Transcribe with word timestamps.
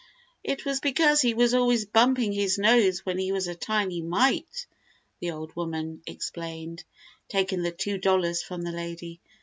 "It 0.43 0.65
was 0.65 0.79
because 0.79 1.21
he 1.21 1.35
was 1.35 1.53
always 1.53 1.85
bumping 1.85 2.31
his 2.33 2.57
nose 2.57 3.05
when 3.05 3.19
he 3.19 3.31
was 3.31 3.47
a 3.47 3.53
tiny 3.53 4.01
mite," 4.01 4.65
the 5.19 5.29
old 5.29 5.55
woman 5.55 6.01
explained, 6.07 6.83
taking 7.29 7.61
the 7.61 7.71
two 7.71 7.99
dollars 7.99 8.41
from 8.41 8.63
the 8.63 8.71
lady. 8.71 9.21